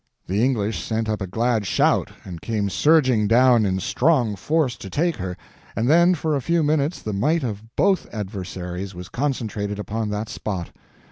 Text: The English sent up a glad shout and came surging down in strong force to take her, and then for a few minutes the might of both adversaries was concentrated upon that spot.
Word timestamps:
The 0.25 0.43
English 0.43 0.81
sent 0.83 1.07
up 1.07 1.21
a 1.21 1.27
glad 1.27 1.67
shout 1.67 2.09
and 2.25 2.41
came 2.41 2.71
surging 2.71 3.27
down 3.27 3.67
in 3.67 3.79
strong 3.79 4.35
force 4.35 4.75
to 4.77 4.89
take 4.89 5.17
her, 5.17 5.37
and 5.75 5.87
then 5.87 6.15
for 6.15 6.35
a 6.35 6.41
few 6.41 6.63
minutes 6.63 7.03
the 7.03 7.13
might 7.13 7.43
of 7.43 7.61
both 7.75 8.11
adversaries 8.11 8.95
was 8.95 9.09
concentrated 9.09 9.77
upon 9.77 10.09
that 10.09 10.27
spot. 10.27 10.71